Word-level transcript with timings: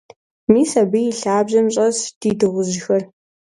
Мис 0.51 0.71
абы 0.81 0.99
и 1.09 1.11
лъабжьэм 1.19 1.67
щӀэсщ 1.73 2.03
ди 2.19 2.31
дыгъужьхэр. 2.39 3.01